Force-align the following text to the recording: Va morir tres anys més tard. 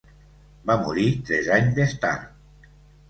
Va 0.69 0.77
morir 0.87 1.05
tres 1.27 1.51
anys 1.59 1.77
més 1.81 1.97
tard. 2.07 2.69